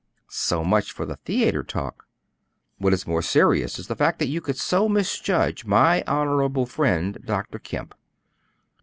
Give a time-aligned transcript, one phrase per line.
[0.31, 2.07] So much for the theatre talk.
[2.79, 7.19] What is more serious is the fact that you could so misjudge my honorable friend,
[7.23, 7.59] Dr.
[7.59, 7.93] Kemp.